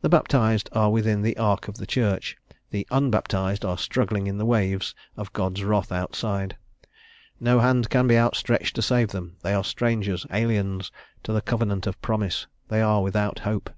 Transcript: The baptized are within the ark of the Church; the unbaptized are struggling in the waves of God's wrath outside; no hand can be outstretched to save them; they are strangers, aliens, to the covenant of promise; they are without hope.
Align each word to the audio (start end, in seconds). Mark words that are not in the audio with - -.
The 0.00 0.08
baptized 0.08 0.68
are 0.72 0.90
within 0.90 1.22
the 1.22 1.36
ark 1.36 1.68
of 1.68 1.76
the 1.76 1.86
Church; 1.86 2.36
the 2.72 2.84
unbaptized 2.90 3.64
are 3.64 3.78
struggling 3.78 4.26
in 4.26 4.36
the 4.36 4.44
waves 4.44 4.92
of 5.16 5.32
God's 5.32 5.62
wrath 5.62 5.92
outside; 5.92 6.56
no 7.38 7.60
hand 7.60 7.88
can 7.88 8.08
be 8.08 8.18
outstretched 8.18 8.74
to 8.74 8.82
save 8.82 9.10
them; 9.10 9.36
they 9.44 9.54
are 9.54 9.62
strangers, 9.62 10.26
aliens, 10.32 10.90
to 11.22 11.32
the 11.32 11.42
covenant 11.42 11.86
of 11.86 12.02
promise; 12.02 12.48
they 12.70 12.82
are 12.82 13.04
without 13.04 13.38
hope. 13.38 13.70